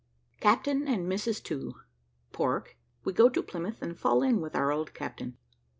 [0.39, 1.43] CAPTAIN AND MRS.
[1.43, 1.75] TO
[2.31, 5.37] PORK WE GO TO PLYMOUTH AND FALL IN WITH OUR OLD CAPTAIN.